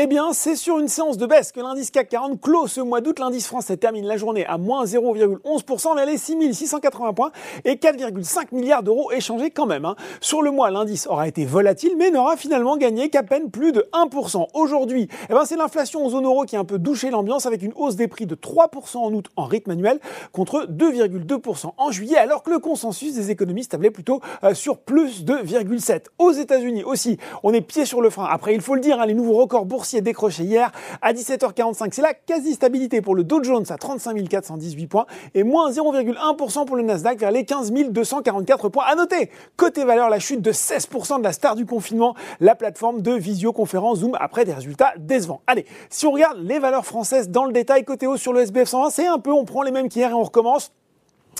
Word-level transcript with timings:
Eh 0.00 0.06
bien, 0.06 0.32
c'est 0.32 0.54
sur 0.54 0.78
une 0.78 0.86
séance 0.86 1.16
de 1.16 1.26
baisse 1.26 1.50
que 1.50 1.58
l'indice 1.58 1.90
CAC 1.90 2.10
40 2.10 2.40
clôt 2.40 2.68
ce 2.68 2.80
mois 2.80 3.00
d'août. 3.00 3.18
L'indice 3.18 3.48
français 3.48 3.76
termine 3.76 4.06
la 4.06 4.16
journée 4.16 4.46
à 4.46 4.56
moins 4.56 4.84
0,11% 4.84 5.96
vers 5.96 6.06
les 6.06 6.16
6680 6.16 7.12
points 7.14 7.32
et 7.64 7.74
4,5 7.74 8.54
milliards 8.54 8.84
d'euros 8.84 9.10
échangés 9.10 9.50
quand 9.50 9.66
même. 9.66 9.84
Hein. 9.84 9.96
Sur 10.20 10.42
le 10.42 10.52
mois, 10.52 10.70
l'indice 10.70 11.08
aura 11.08 11.26
été 11.26 11.44
volatile 11.44 11.94
mais 11.98 12.12
n'aura 12.12 12.36
finalement 12.36 12.76
gagné 12.76 13.10
qu'à 13.10 13.24
peine 13.24 13.50
plus 13.50 13.72
de 13.72 13.88
1%. 13.92 14.46
Aujourd'hui, 14.54 15.08
eh 15.30 15.32
ben, 15.32 15.44
c'est 15.44 15.56
l'inflation 15.56 16.06
en 16.06 16.10
zone 16.10 16.26
euro 16.26 16.44
qui 16.44 16.54
a 16.54 16.60
un 16.60 16.64
peu 16.64 16.78
douché 16.78 17.10
l'ambiance 17.10 17.46
avec 17.46 17.62
une 17.62 17.72
hausse 17.74 17.96
des 17.96 18.06
prix 18.06 18.26
de 18.26 18.36
3% 18.36 18.98
en 18.98 19.12
août 19.12 19.26
en 19.34 19.46
rythme 19.46 19.72
annuel 19.72 19.98
contre 20.30 20.68
2,2% 20.70 21.72
en 21.76 21.90
juillet 21.90 22.18
alors 22.18 22.44
que 22.44 22.50
le 22.50 22.60
consensus 22.60 23.14
des 23.14 23.32
économistes 23.32 23.72
tablait 23.72 23.90
plutôt 23.90 24.20
euh, 24.44 24.54
sur 24.54 24.78
plus 24.78 25.24
de 25.24 25.34
2,7. 25.34 26.04
Aux 26.20 26.30
États-Unis 26.30 26.84
aussi, 26.84 27.18
on 27.42 27.52
est 27.52 27.62
pied 27.62 27.84
sur 27.84 28.00
le 28.00 28.10
frein. 28.10 28.28
Après, 28.30 28.54
il 28.54 28.60
faut 28.60 28.76
le 28.76 28.80
dire, 28.80 29.00
hein, 29.00 29.06
les 29.06 29.14
nouveaux 29.14 29.34
records 29.34 29.64
boursiers 29.64 29.87
décrochés 30.00 30.44
hier 30.44 30.70
à 31.02 31.12
17h45, 31.12 31.88
c'est 31.92 32.02
la 32.02 32.14
quasi-stabilité 32.14 33.00
pour 33.00 33.14
le 33.14 33.24
Dow 33.24 33.42
Jones 33.42 33.64
à 33.68 33.76
35 33.76 34.28
418 34.28 34.86
points 34.86 35.06
et 35.34 35.42
moins 35.42 35.70
0,1% 35.70 36.64
pour 36.66 36.76
le 36.76 36.82
Nasdaq 36.82 37.18
vers 37.18 37.30
les 37.30 37.44
15 37.44 37.72
244 37.72 38.68
points. 38.68 38.84
À 38.86 38.94
noter, 38.94 39.30
côté 39.56 39.84
valeur, 39.84 40.08
la 40.08 40.18
chute 40.18 40.42
de 40.42 40.52
16% 40.52 41.18
de 41.18 41.24
la 41.24 41.32
star 41.32 41.56
du 41.56 41.66
confinement, 41.66 42.14
la 42.40 42.54
plateforme 42.54 43.02
de 43.02 43.12
visioconférence 43.12 43.98
Zoom 43.98 44.16
après 44.20 44.44
des 44.44 44.52
résultats 44.52 44.92
décevants. 44.98 45.40
Allez, 45.46 45.66
si 45.90 46.06
on 46.06 46.12
regarde 46.12 46.38
les 46.38 46.58
valeurs 46.58 46.86
françaises 46.86 47.28
dans 47.28 47.44
le 47.44 47.52
détail, 47.52 47.84
côté 47.84 48.06
haut 48.06 48.16
sur 48.16 48.32
le 48.32 48.40
SBF 48.40 48.68
120, 48.68 48.90
c'est 48.90 49.06
un 49.06 49.18
peu, 49.18 49.32
on 49.32 49.44
prend 49.44 49.62
les 49.62 49.70
mêmes 49.72 49.88
qu'hier 49.88 50.10
et 50.10 50.14
on 50.14 50.22
recommence. 50.22 50.72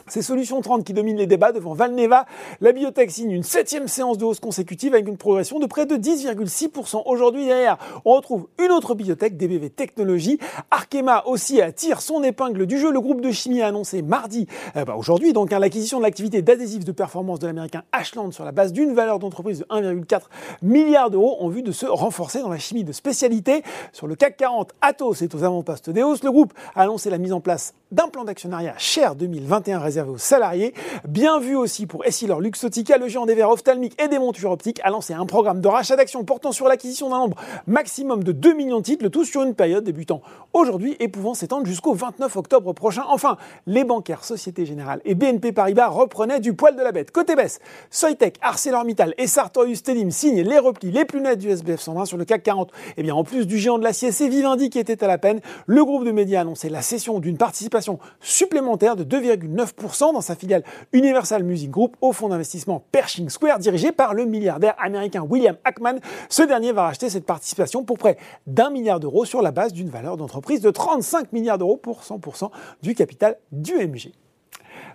C'est 0.09 0.23
Solution 0.23 0.61
30 0.63 0.85
qui 0.85 0.95
domine 0.95 1.19
les 1.19 1.27
débats 1.27 1.53
devant 1.53 1.75
Valneva. 1.75 2.25
La 2.61 2.73
biotech 2.73 3.11
signe 3.11 3.31
une 3.31 3.43
septième 3.43 3.89
séance 3.89 4.17
de 4.17 4.25
hausse 4.25 4.41
consécutive 4.41 4.95
avec 4.95 5.07
une 5.07 5.19
progression 5.19 5.59
de 5.59 5.67
près 5.67 5.85
de 5.85 5.97
10,6%. 5.97 7.03
Aujourd'hui, 7.05 7.45
derrière, 7.45 7.77
on 8.07 8.15
retrouve 8.15 8.49
une 8.59 8.71
autre 8.71 8.95
biotech, 8.95 9.37
DBV 9.37 9.69
Technologies. 9.69 10.39
Arkema 10.71 11.23
aussi 11.27 11.61
attire 11.61 12.01
son 12.01 12.23
épingle 12.23 12.67
du 12.67 12.79
jeu. 12.79 12.91
Le 12.91 13.01
groupe 13.01 13.21
de 13.21 13.31
chimie 13.31 13.61
a 13.61 13.67
annoncé 13.67 14.01
mardi, 14.01 14.47
euh, 14.77 14.85
bah 14.85 14.95
aujourd'hui, 14.97 15.35
donc 15.35 15.53
hein, 15.53 15.59
l'acquisition 15.59 15.99
de 15.99 16.05
l'activité 16.05 16.41
d'adhésifs 16.41 16.87
de 16.87 16.93
performance 16.93 17.39
de 17.39 17.47
l'américain 17.47 17.83
Ashland 17.93 18.33
sur 18.33 18.45
la 18.45 18.53
base 18.53 18.73
d'une 18.73 18.95
valeur 18.95 19.19
d'entreprise 19.19 19.59
de 19.61 19.65
1,4 19.65 20.23
milliard 20.63 21.11
d'euros 21.11 21.37
en 21.41 21.49
vue 21.49 21.63
de 21.63 21.73
se 21.73 21.85
renforcer 21.85 22.41
dans 22.41 22.49
la 22.49 22.59
chimie 22.59 22.85
de 22.85 22.93
spécialité. 22.93 23.63
Sur 23.93 24.07
le 24.07 24.15
CAC 24.15 24.39
40, 24.39 24.73
Atos 24.81 25.21
est 25.23 25.35
aux 25.35 25.45
avant-postes 25.45 25.91
des 25.91 26.03
hausses. 26.03 26.25
Le 26.25 26.31
groupe 26.31 26.55
a 26.75 26.83
annoncé 26.83 27.11
la 27.11 27.19
mise 27.19 27.33
en 27.33 27.41
place 27.41 27.75
d'un 27.93 28.09
plan 28.09 28.25
d'actionnariat 28.25 28.75
cher 28.79 29.15
2021 29.15 29.79
réservé 29.79 29.98
aux 30.07 30.19
salariés. 30.19 30.75
Bien 31.09 31.41
vu 31.41 31.57
aussi 31.57 31.87
pour 31.87 32.05
Essilor 32.05 32.41
Luxotica, 32.41 32.99
le 32.99 33.09
géant 33.09 33.27
des 33.27 33.35
verres 33.35 33.51
ophtalmiques 33.51 34.01
et 34.01 34.09
des 34.09 34.19
montures 34.19 34.51
optiques 34.51 34.81
a 34.85 34.91
lancé 34.91 35.15
un 35.15 35.27
programme 35.27 35.61
de 35.61 35.69
rachat 35.69 35.97
d'actions 35.97 36.25
portant 36.25 36.53
sur 36.53 36.69
l'acquisition 36.69 37.09
d'un 37.11 37.19
nombre 37.19 37.37
maximum 37.67 38.23
de 38.23 38.33
2 38.33 38.55
millions 38.55 38.79
de 38.79 38.85
titres, 38.85 39.03
le 39.03 39.11
tout 39.11 39.25
sur 39.25 39.43
une 39.43 39.55
période 39.55 39.85
débutant 39.85 40.21
aujourd'hui 40.53 40.97
et 41.01 41.09
pouvant 41.09 41.35
s'étendre 41.35 41.67
jusqu'au 41.67 41.95
29 41.95 42.37
octobre 42.37 42.73
prochain. 42.73 43.05
Enfin, 43.09 43.37
les 43.67 43.85
bancaires 43.85 44.25
Société 44.25 44.67
Générale 44.67 45.01
et 45.05 45.15
BNP 45.15 45.53
Paribas 45.53 45.89
reprenaient 45.89 46.41
du 46.41 46.55
poil 46.55 46.77
de 46.77 46.83
la 46.83 46.93
bête. 46.93 47.11
Côté 47.11 47.35
baisse, 47.35 47.61
Soitec, 47.91 48.37
ArcelorMittal 48.43 49.15
et 49.19 49.27
Sartorius 49.27 49.83
Telim 49.83 50.11
signent 50.11 50.43
les 50.43 50.59
replis 50.59 50.91
les 50.91 51.05
plus 51.05 51.21
nets 51.21 51.39
du 51.39 51.49
SBF 51.49 51.81
120 51.81 52.05
sur 52.05 52.17
le 52.17 52.25
CAC 52.25 52.43
40. 52.43 52.71
Et 52.71 52.93
eh 52.99 53.03
bien, 53.03 53.15
en 53.15 53.25
plus 53.25 53.47
du 53.47 53.59
géant 53.59 53.79
de 53.79 53.85
l'acier, 53.85 54.13
c'est 54.13 54.29
Vivendi 54.29 54.71
qui 54.71 54.79
était 54.79 55.03
à 55.03 55.07
la 55.07 55.19
peine. 55.19 55.41
Le 55.67 55.85
groupe 55.85 56.05
de 56.05 56.13
médias 56.13 56.41
a 56.41 56.43
annoncé 56.43 56.69
la 56.69 56.83
cession 56.83 57.19
d'une 57.19 57.37
participation 57.37 57.99
supplémentaire 58.21 58.97
de 58.97 59.05
2,9% 59.05 59.88
dans 60.13 60.21
sa 60.21 60.35
filiale 60.35 60.65
Universal 60.93 61.43
Music 61.43 61.71
Group 61.71 61.97
au 62.01 62.13
fonds 62.13 62.29
d'investissement 62.29 62.85
Pershing 62.93 63.29
Square 63.29 63.59
dirigé 63.59 63.91
par 63.91 64.15
le 64.15 64.27
milliardaire 64.27 64.75
américain 64.79 65.23
William 65.29 65.57
Ackman. 65.65 65.97
Ce 66.29 66.43
dernier 66.43 66.73
va 66.73 66.83
racheter 66.83 67.09
cette 67.09 67.25
participation 67.25 67.85
pour 67.85 67.99
près 67.99 68.19
d'un 68.47 68.71
milliard 68.71 69.01
d'euros 69.01 69.25
sur 69.25 69.43
la 69.43 69.51
base 69.51 69.73
d'une 69.73 69.89
valeur 69.89 70.17
d'entreprise 70.17 70.61
de 70.61 70.71
35 70.71 71.33
milliards 71.33 71.59
d'euros 71.59 71.77
pour 71.77 72.03
100% 72.03 72.51
du 72.83 72.95
capital 72.95 73.37
du 73.51 73.75
MG. 73.75 74.13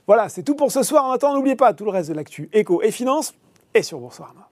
Voilà, 0.06 0.30
c'est 0.30 0.44
tout 0.44 0.56
pour 0.56 0.72
ce 0.72 0.84
soir. 0.84 1.06
En 1.06 1.12
attendant, 1.12 1.36
n'oubliez 1.36 1.56
pas 1.56 1.74
tout 1.74 1.86
le 1.86 1.92
reste 1.92 2.10
de 2.10 2.14
l'actu 2.14 2.50
éco 2.54 2.82
et 2.82 2.92
finance 2.92 3.34
et 3.74 3.82
sur 3.82 4.00
Boursorama. 4.00 4.50